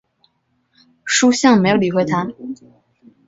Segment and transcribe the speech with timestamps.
[1.05, 2.27] 叔向没有理会他。